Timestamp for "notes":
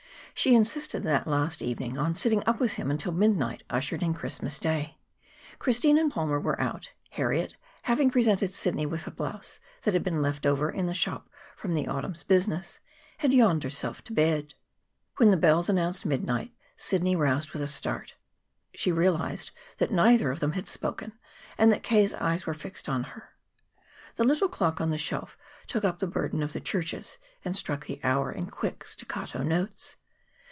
29.43-29.97